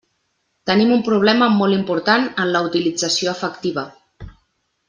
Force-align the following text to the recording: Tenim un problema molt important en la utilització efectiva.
Tenim 0.69 0.93
un 0.95 1.03
problema 1.09 1.51
molt 1.59 1.77
important 1.79 2.27
en 2.45 2.51
la 2.57 2.65
utilització 2.71 3.39
efectiva. 3.39 3.89